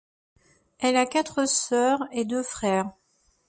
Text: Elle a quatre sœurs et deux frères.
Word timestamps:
Elle 0.79 0.95
a 0.97 1.05
quatre 1.05 1.47
sœurs 1.47 1.99
et 2.11 2.25
deux 2.25 2.41
frères. 2.41 2.89